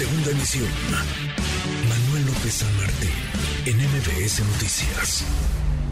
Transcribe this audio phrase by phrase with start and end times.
[0.00, 0.66] Segunda emisión.
[1.86, 3.10] Manuel López San Martín,
[3.66, 5.26] en MBS Noticias.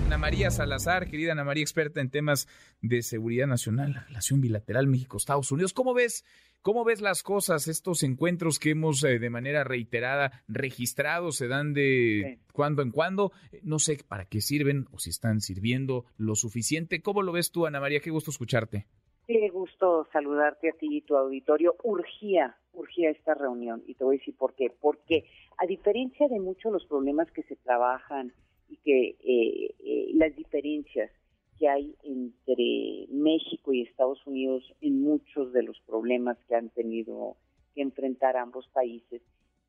[0.07, 2.49] Ana María Salazar, querida Ana María, experta en temas
[2.81, 5.75] de seguridad nacional, la relación bilateral México-Estados Unidos.
[5.75, 6.25] ¿Cómo ves?
[6.63, 11.75] ¿Cómo ves las cosas, estos encuentros que hemos eh, de manera reiterada registrado, se dan
[11.75, 13.33] de cuando en cuando?
[13.53, 17.03] Eh, no sé para qué sirven o si están sirviendo lo suficiente.
[17.03, 18.01] ¿Cómo lo ves tú, Ana María?
[18.01, 18.87] Qué gusto escucharte.
[19.29, 21.77] Qué gusto saludarte a ti y tu auditorio.
[21.83, 24.71] Urgía, urgía esta reunión y te voy a decir por qué.
[24.81, 25.27] Porque
[25.59, 28.33] a diferencia de muchos los problemas que se trabajan
[28.71, 31.11] y que eh, eh, las diferencias
[31.59, 37.37] que hay entre México y Estados Unidos en muchos de los problemas que han tenido
[37.75, 39.21] que enfrentar ambos países,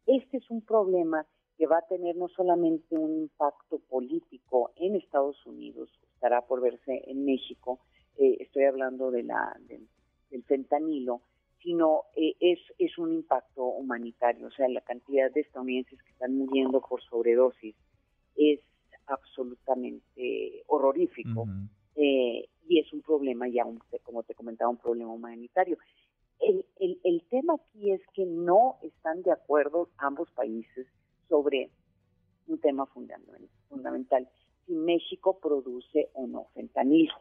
[0.08, 1.26] este es un problema
[1.58, 7.04] que va a tener no solamente un impacto político en Estados Unidos, estará por verse
[7.08, 7.82] en México,
[8.20, 9.58] eh, estoy hablando de la,
[10.30, 11.22] del fentanilo,
[11.64, 14.48] sino eh, es, es un impacto humanitario.
[14.48, 17.76] O sea, la cantidad de estadounidenses que están muriendo por sobredosis
[18.36, 18.60] es
[19.08, 21.46] absolutamente horrorífico.
[21.96, 23.64] Eh, y es un problema ya,
[24.04, 25.78] como te comentaba, un problema humanitario.
[26.40, 30.88] El, el, el tema aquí es que no están de acuerdo ambos países
[31.28, 31.72] sobre
[32.48, 34.28] un tema fundamental,
[34.66, 37.14] si México produce o no fentanilo.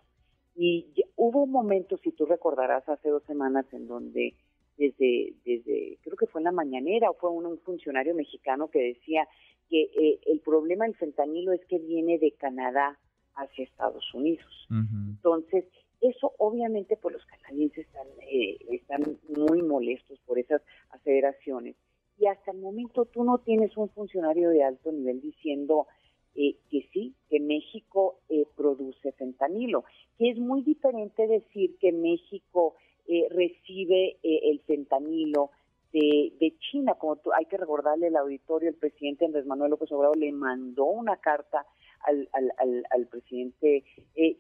[0.61, 4.35] Y hubo un momento, si tú recordarás, hace dos semanas en donde
[4.77, 9.29] desde, desde creo que fue en la mañanera o fue un, funcionario mexicano que decía
[9.71, 12.99] que eh, el problema del fentanilo es que viene de Canadá
[13.37, 14.67] hacia Estados Unidos.
[14.69, 15.65] Entonces,
[16.01, 21.77] eso obviamente pues los canadienses están, eh, están muy molestos por esas aceleraciones.
[22.19, 25.87] Y hasta el momento tú no tienes un funcionario de alto nivel diciendo
[26.35, 29.85] eh, que sí, que México eh, produce fentanilo,
[30.19, 32.75] que es muy diferente decir que México
[33.07, 35.51] eh, recibe el fentanilo
[35.93, 40.19] de, China, como tú, hay que recordarle al auditorio, el presidente Andrés Manuel López Obrador
[40.19, 41.65] le mandó una carta
[42.07, 43.85] al, al, al, presidente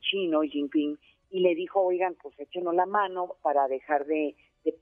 [0.00, 0.98] chino, Xi Jinping,
[1.30, 4.76] y le dijo, oigan, pues échenos la mano para dejar de, de,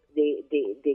[0.50, 0.94] de, de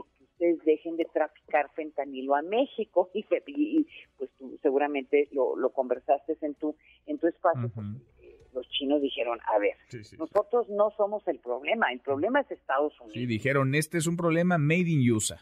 [0.64, 3.86] dejen de traficar fentanilo a México y,
[4.18, 6.74] pues tú seguramente lo, conversaste en tu
[7.06, 7.86] en tu espacio pues,
[8.20, 8.21] eh,
[8.52, 9.76] los chinos dijeron a ver
[10.18, 14.16] nosotros no somos el problema el problema es Estados Unidos sí dijeron este es un
[14.16, 15.40] problema made in USA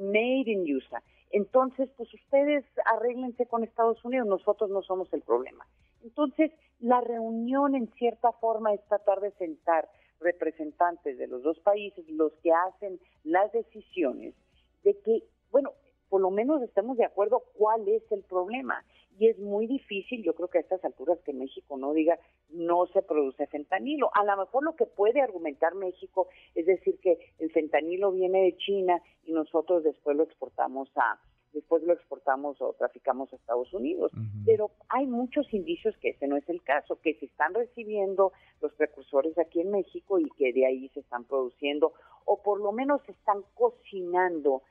[0.00, 1.02] made in USA.
[1.30, 5.66] Entonces pues ustedes arréglense con Estados Unidos nosotros no somos el problema.
[6.02, 6.50] Entonces
[6.80, 9.88] la reunión en cierta forma es tratar de sentar
[10.20, 14.34] representantes de los dos países los que hacen las decisiones
[14.82, 15.72] de que, bueno,
[16.08, 18.84] por lo menos estemos de acuerdo cuál es el problema.
[19.20, 22.86] Y es muy difícil, yo creo que a estas alturas, que México no diga no
[22.86, 24.10] se produce fentanilo.
[24.14, 28.56] A lo mejor lo que puede argumentar México es decir que el fentanilo viene de
[28.56, 31.20] China y nosotros después lo exportamos a,
[31.52, 34.10] después lo exportamos o traficamos a Estados Unidos.
[34.46, 38.32] Pero hay muchos indicios que ese no es el caso, que se están recibiendo
[38.62, 41.92] los precursores aquí en México y que de ahí se están produciendo,
[42.24, 44.62] o por lo menos se están cocinando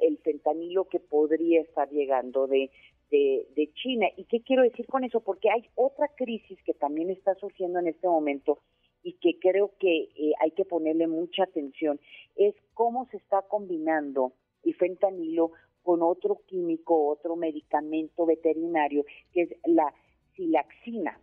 [0.00, 2.70] el fentanilo que podría estar llegando de,
[3.10, 4.06] de, China.
[4.16, 5.20] ¿Y qué quiero decir con eso?
[5.20, 8.58] Porque hay otra crisis que también está surgiendo en este momento
[9.02, 12.00] y que creo que eh, hay que ponerle mucha atención,
[12.36, 14.32] es cómo se está combinando
[14.64, 15.52] el fentanilo
[15.82, 19.94] con otro químico, otro medicamento veterinario, que es la
[20.34, 21.20] silaxina,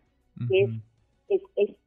[0.50, 0.70] que es,
[1.30, 1.42] es,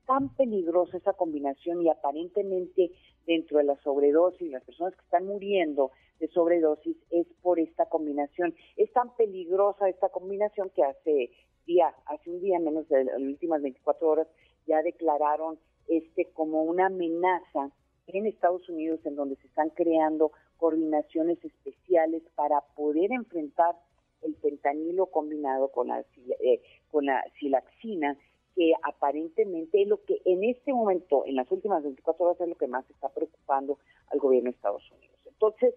[0.06, 2.90] tan peligrosa esa combinación y aparentemente
[3.26, 8.54] dentro de la sobredosis, las personas que están muriendo de sobredosis es por esta combinación.
[8.76, 11.30] Es tan peligrosa esta combinación que hace
[11.66, 14.28] día, hace un día, menos de las últimas 24 horas,
[14.66, 17.70] ya declararon este como una amenaza
[18.06, 23.76] en Estados Unidos en donde se están creando coordinaciones especiales para poder enfrentar
[24.22, 26.04] el fentanilo combinado con la,
[26.40, 26.60] eh,
[26.90, 28.16] con la silaxina,
[28.58, 32.56] que aparentemente es lo que en este momento, en las últimas 24 horas, es lo
[32.56, 33.78] que más está preocupando
[34.10, 35.16] al gobierno de Estados Unidos.
[35.26, 35.76] Entonces,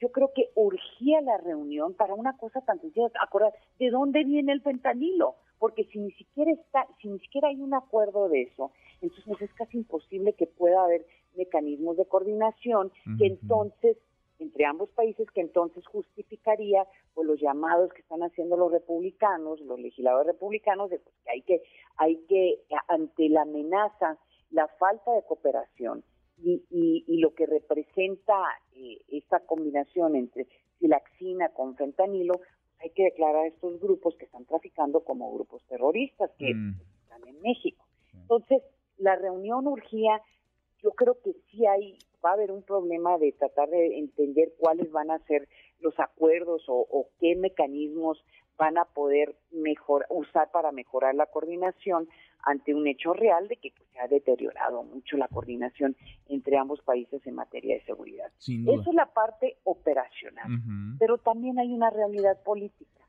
[0.00, 4.52] yo creo que urgía la reunión para una cosa tan sencilla, acordar de dónde viene
[4.52, 8.72] el fentanilo, porque si ni siquiera está, si ni siquiera hay un acuerdo de eso,
[9.02, 11.04] entonces es casi imposible que pueda haber
[11.36, 13.98] mecanismos de coordinación que entonces
[14.42, 19.78] entre ambos países que entonces justificaría pues, los llamados que están haciendo los republicanos, los
[19.78, 21.62] legisladores republicanos, de pues, que hay que
[22.02, 22.58] hay que
[22.88, 24.18] ante la amenaza,
[24.50, 26.02] la falta de cooperación
[26.42, 26.64] y,
[27.06, 28.34] y, lo que representa
[28.74, 30.48] eh, esta combinación entre
[30.80, 32.40] silaxina con fentanilo,
[32.80, 36.80] hay que declarar a estos grupos que están traficando como grupos terroristas que mm.
[37.04, 37.86] están en México.
[38.14, 38.62] Entonces,
[38.98, 40.20] la reunión urgía
[40.82, 44.90] yo creo que sí hay, va a haber un problema de tratar de entender cuáles
[44.90, 45.48] van a ser
[45.80, 48.24] los acuerdos o, qué mecanismos
[48.56, 52.08] van a poder mejor, usar para mejorar la coordinación
[52.44, 55.96] ante un hecho real de que pues, se ha deteriorado mucho la coordinación
[56.28, 58.30] entre ambos países en materia de seguridad.
[58.38, 60.48] Eso es la parte operacional,
[60.98, 63.01] pero también hay una realidad política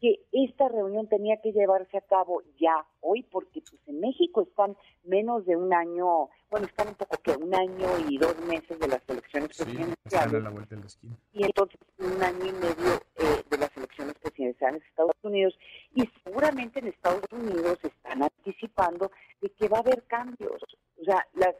[0.00, 4.76] que esta reunión tenía que llevarse a cabo ya hoy, porque pues en México están
[5.04, 8.88] menos de un año, bueno, están un poco que un año y dos meses de
[8.88, 10.42] las elecciones presidenciales.
[10.42, 11.16] la vuelta de la esquina.
[11.32, 15.58] Y entonces un año y medio eh, de las elecciones presidenciales en Estados Unidos.
[15.94, 19.10] Y seguramente en Estados Unidos están anticipando
[19.40, 20.62] de que va a haber cambios.
[21.00, 21.54] O sea, las,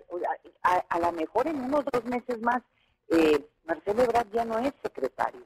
[0.63, 2.63] a, a lo mejor en unos dos meses más,
[3.09, 5.43] eh, Marcelo Ebrard ya no es secretario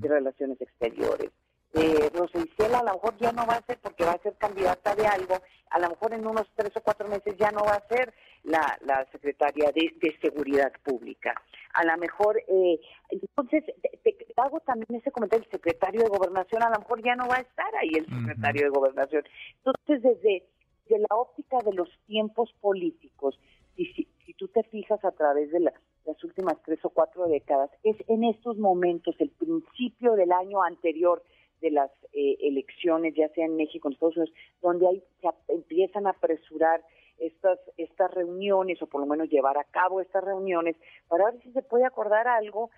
[0.00, 1.30] de Relaciones Exteriores
[1.74, 4.36] eh, Rosa Isela a lo mejor ya no va a ser porque va a ser
[4.36, 5.36] candidata de algo,
[5.70, 8.78] a lo mejor en unos tres o cuatro meses ya no va a ser la,
[8.82, 11.34] la secretaria de, Seguridad Pública.
[11.74, 12.80] A lo mejor, eh,
[13.10, 13.64] entonces,
[14.02, 17.36] te, hago también ese comentario, el secretario de Gobernación a lo mejor ya no va
[17.36, 19.24] a estar ahí el secretario de Gobernación.
[19.56, 20.44] Entonces, desde,
[20.88, 23.38] la óptica de los tiempos políticos,
[23.76, 25.74] y si, si tú te fijas a través de las
[26.22, 31.22] últimas tres o cuatro décadas, es en estos momentos, el principio del año anterior,
[31.64, 36.06] de las eh, elecciones, ya sea en México, en Estados Unidos, donde hay, se empiezan
[36.06, 36.84] a apresurar
[37.18, 40.76] estas, estas reuniones, o por lo menos llevar a cabo estas reuniones,
[41.08, 42.70] para ver si se puede acordar algo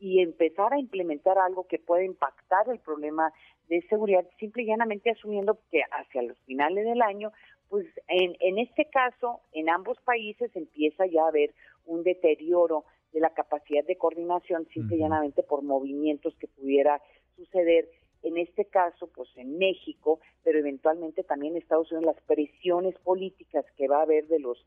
[0.00, 3.32] y empezar a implementar algo que pueda impactar el problema
[3.68, 7.30] de seguridad, simple y llanamente asumiendo que hacia los finales del año,
[7.68, 11.54] pues en, en este caso, en ambos países empieza ya a haber
[11.86, 17.00] un deterioro de la capacidad de coordinación, simple y llanamente por movimientos que pudiera
[17.36, 17.88] suceder
[18.22, 23.64] en este caso, pues en México, pero eventualmente también en Estados Unidos, las presiones políticas
[23.76, 24.64] que va a haber de los,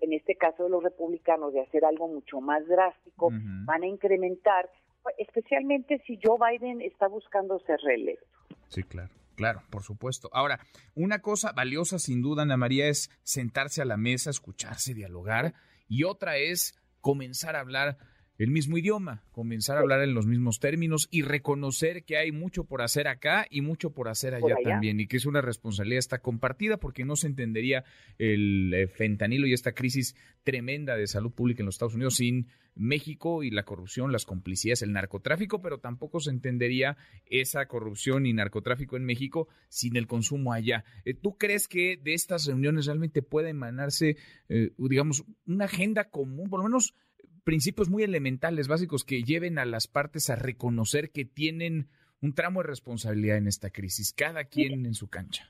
[0.00, 3.30] en este caso de los republicanos, de hacer algo mucho más drástico,
[3.64, 4.70] van a incrementar,
[5.18, 8.26] especialmente si Joe Biden está buscando ser reelecto.
[8.68, 9.10] Sí, claro.
[9.34, 10.28] Claro, por supuesto.
[10.32, 10.60] Ahora,
[10.94, 15.54] una cosa valiosa sin duda, Ana María, es sentarse a la mesa, escucharse, dialogar,
[15.88, 17.96] y otra es comenzar a hablar
[18.42, 22.64] el mismo idioma, comenzar a hablar en los mismos términos y reconocer que hay mucho
[22.64, 26.18] por hacer acá y mucho por hacer allá, también y que es una responsabilidad esta
[26.18, 27.84] compartida porque no se entendería
[28.18, 32.48] el eh, fentanilo y esta crisis tremenda de salud pública en los Estados Unidos sin
[32.74, 36.96] México y la corrupción, las complicidades, el narcotráfico, pero tampoco se entendería
[37.26, 40.84] esa corrupción y narcotráfico en México sin el consumo allá.
[41.04, 44.16] Eh, ¿Tú crees que de estas reuniones realmente puede emanarse,
[44.48, 46.96] eh, digamos, una agenda común, por lo menos
[47.44, 51.88] principios muy elementales, básicos, que lleven a las partes a reconocer que tienen
[52.20, 55.44] un tramo de responsabilidad en esta crisis, cada quien en su cancha.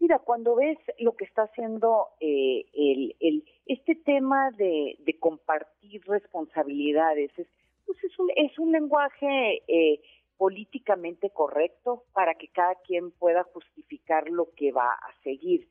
[0.00, 6.02] Mira, cuando ves lo que está haciendo eh, el, el, este tema de, de compartir
[6.06, 7.46] responsabilidades, es,
[7.86, 10.00] pues es, un, es un lenguaje eh,
[10.36, 15.68] políticamente correcto para que cada quien pueda justificar lo que va a seguir.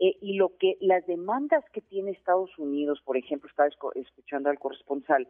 [0.00, 4.58] Eh, y lo que las demandas que tiene Estados Unidos, por ejemplo, estaba escuchando al
[4.58, 5.28] corresponsal,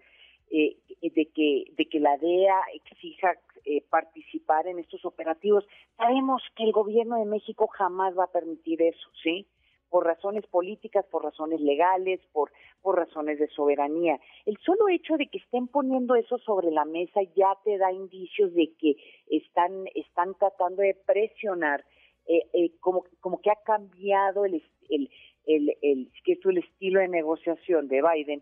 [0.52, 5.64] eh, de que de que la DEA exija eh, participar en estos operativos,
[5.96, 9.46] sabemos que el gobierno de México jamás va a permitir eso, ¿sí?
[9.90, 14.19] por razones políticas, por razones legales, por, por razones de soberanía.
[14.46, 18.55] El solo hecho de que estén poniendo eso sobre la mesa ya te da indicios
[18.55, 18.94] de que
[19.28, 21.85] están, están tratando de presionar
[22.30, 25.10] eh, eh, como, como que ha cambiado el, el,
[25.46, 28.40] el, el, el estilo de negociación de Biden.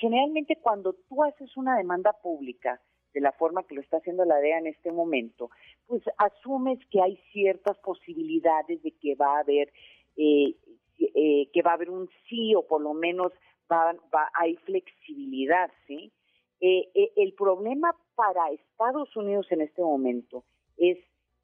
[0.00, 2.80] Generalmente cuando tú haces una demanda pública,
[3.14, 5.50] de la forma que lo está haciendo la DEA en este momento,
[5.86, 9.72] pues asumes que hay ciertas posibilidades de que va a haber
[10.16, 10.56] eh,
[10.98, 13.32] eh, que va a haber un sí o por lo menos
[13.70, 16.12] va, va hay flexibilidad, ¿sí?
[16.60, 20.44] Eh, el problema para Estados Unidos en este momento
[20.76, 20.98] es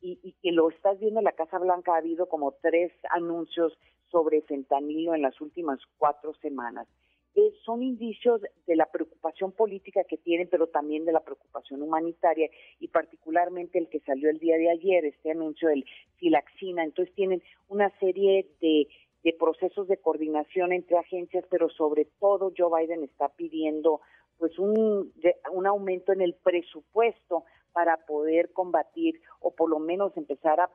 [0.06, 3.76] y, que lo estás viendo en la Casa Blanca, ha habido como tres anuncios
[4.10, 6.86] sobre fentanilo en las últimas cuatro semanas.
[7.34, 12.48] Eh, son indicios de la preocupación política que tienen, pero también de la preocupación humanitaria
[12.80, 15.84] y particularmente el que salió el día de ayer, este anuncio del
[16.16, 16.82] filaxina.
[16.82, 18.88] Entonces tienen una serie de,
[19.22, 24.00] de procesos de coordinación entre agencias, pero sobre todo Joe Biden está pidiendo
[24.38, 25.12] pues un,
[25.52, 27.44] un aumento en el presupuesto
[27.76, 30.70] para poder combatir o por lo menos empezar a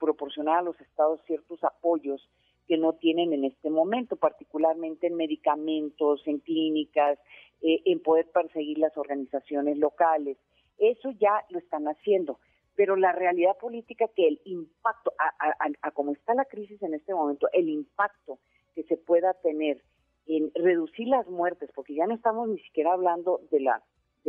[0.00, 2.26] proporcionar a los estados ciertos apoyos
[2.66, 7.18] que no tienen en este momento, particularmente en medicamentos, en clínicas,
[7.60, 10.38] eh, en poder perseguir las organizaciones locales.
[10.78, 12.40] Eso ya lo están haciendo,
[12.76, 15.34] pero la realidad política que el impacto, a,
[15.82, 18.38] a como está la crisis en este momento, el impacto
[18.74, 19.82] que se pueda tener
[20.26, 23.82] en reducir las muertes, porque ya no estamos ni siquiera hablando de la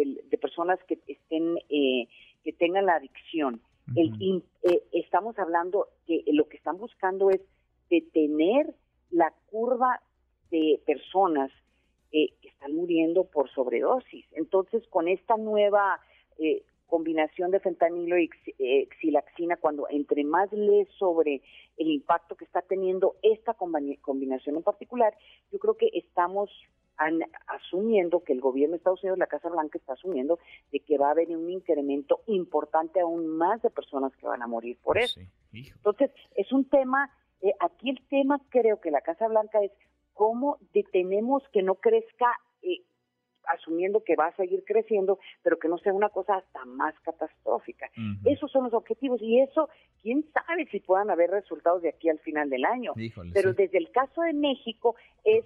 [0.06, 2.08] de, personas que estén eh,
[2.44, 3.62] que tengan la adicción.
[3.96, 7.42] El, eh, estamos hablando que lo que están buscando es
[7.90, 8.74] detener
[9.12, 10.02] la curva
[10.52, 11.52] de personas
[12.12, 14.26] eh, que están muriendo por sobredosis.
[14.34, 16.00] Entonces, con esta nueva
[16.38, 18.30] eh, combinación de fentanilo y
[19.00, 21.42] xilaxina, cuando entre más lees sobre
[21.78, 25.14] el impacto que está teniendo esta combinación en particular,
[25.52, 26.50] yo creo que estamos
[27.48, 30.40] asumiendo que el gobierno de Estados Unidos, la Casa Blanca, está asumiendo
[30.72, 34.48] de que va a haber un incremento importante aún más de personas que van a
[34.48, 35.20] morir por eso.
[35.54, 39.72] Entonces, es un tema, eh, aquí el tema creo que la Casa Blanca es
[40.14, 42.32] cómo detenemos que no crezca
[42.64, 42.82] eh,
[43.48, 47.90] asumiendo que va a seguir creciendo, pero que no sea una cosa hasta más catastrófica.
[48.26, 49.70] Esos son los objetivos y eso,
[50.02, 52.94] quién sabe si puedan haber resultados de aquí al final del año.
[53.34, 55.46] pero desde el caso de México es,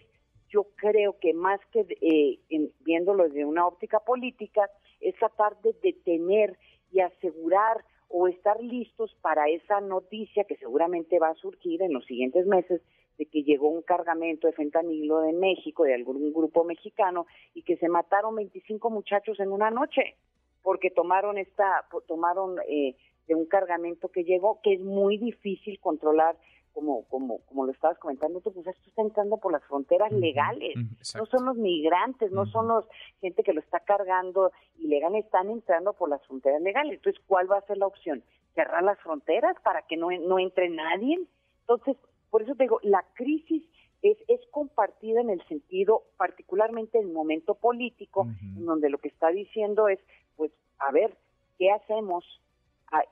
[0.49, 6.57] yo creo que más que eh, viéndolo desde una óptica política, es tratar de detener
[6.91, 12.05] y asegurar o estar listos para esa noticia que seguramente va a surgir en los
[12.05, 12.81] siguientes meses
[13.21, 17.77] de que llegó un cargamento de fentanilo de México, de algún grupo mexicano, y que
[17.77, 20.15] se mataron 25 muchachos en una noche,
[20.63, 22.95] porque tomaron esta, tomaron eh,
[23.27, 26.35] de un cargamento que llegó, que es muy difícil controlar,
[26.73, 30.73] como, como, como lo estabas comentando tú, pues esto está entrando por las fronteras legales,
[31.15, 32.87] no son los migrantes, no son los
[33.19, 36.93] gente que lo está cargando ilegal, están entrando por las fronteras legales.
[36.93, 38.23] Entonces, ¿cuál va a ser la opción?
[38.55, 41.19] ¿Cerrar las fronteras para que no, no entre nadie?
[41.67, 41.97] Entonces,
[42.31, 43.63] por eso te digo, la crisis
[44.01, 49.09] es, es compartida en el sentido, particularmente en el momento político, en donde lo que
[49.09, 49.99] está diciendo es,
[50.37, 51.15] pues, a ver,
[51.59, 52.25] ¿qué hacemos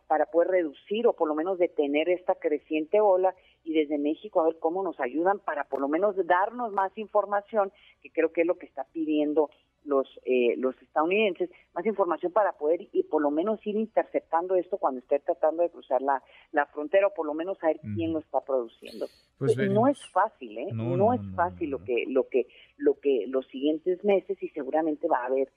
[0.08, 3.34] para poder reducir o por lo menos detener esta creciente ola
[3.64, 7.72] y desde México a ver cómo nos ayudan para por lo menos darnos más información,
[8.02, 9.50] que creo que es lo que está pidiendo
[9.90, 14.78] los eh, los estadounidenses más información para poder y por lo menos ir interceptando esto
[14.78, 18.20] cuando esté tratando de cruzar la, la frontera o por lo menos saber quién lo
[18.20, 19.08] está produciendo.
[19.38, 23.48] Pues no es fácil eh no, es fácil lo que lo que lo que los
[23.48, 25.50] siguientes meses y seguramente va a haber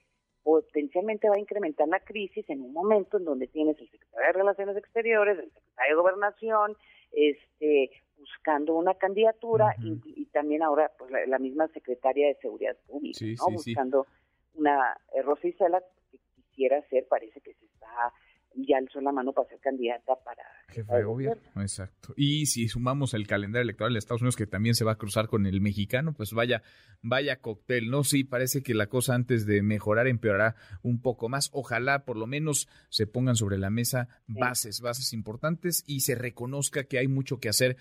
[0.43, 4.33] potencialmente va a incrementar la crisis en un momento en donde tienes el secretario de
[4.33, 6.77] Relaciones Exteriores, el secretario de Gobernación,
[7.11, 13.19] este buscando una candidatura y, también ahora pues la, misma secretaria de Seguridad Pública,
[13.51, 14.07] buscando
[14.55, 15.81] una eh, Rosicela
[16.11, 18.13] que quisiera ser, parece que se está
[18.55, 21.61] ya alzó la mano para ser candidata para jefe de gobierno.
[21.61, 22.13] Exacto.
[22.15, 25.27] Y si sumamos el calendario electoral de Estados Unidos que también se va a cruzar
[25.27, 26.61] con el mexicano, pues vaya,
[27.01, 28.03] vaya cóctel, ¿no?
[28.03, 31.49] Sí, parece que la cosa antes de mejorar empeorará un poco más.
[31.53, 36.83] Ojalá por lo menos se pongan sobre la mesa bases, bases importantes y se reconozca
[36.83, 37.77] que hay mucho que hacer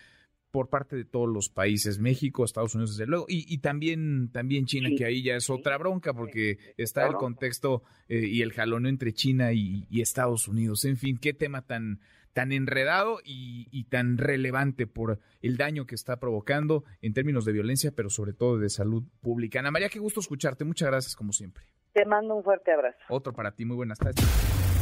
[0.52, 4.90] por parte de todos los países, México, Estados Unidos, desde luego, y, también, también China,
[4.96, 9.12] que ahí ya es otra bronca, porque está el contexto eh, y el jalón entre
[9.14, 10.84] China y, Estados Unidos.
[10.84, 12.00] En fin, qué tema tan,
[12.34, 17.92] tan enredado y, tan relevante por el daño que está provocando en términos de violencia,
[17.92, 19.60] pero sobre todo de salud pública.
[19.60, 20.64] Ana María, qué gusto escucharte.
[20.64, 21.64] Muchas gracias, como siempre.
[21.94, 22.98] Te mando un fuerte abrazo.
[23.08, 23.64] Otro para ti.
[23.64, 24.81] Muy buenas tardes.